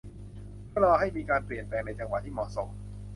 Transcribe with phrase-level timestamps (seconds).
[0.69, 2.69] เพื่อรอให้มีการเปลี่ยนแปลงในจังหวะที่เหมาะสม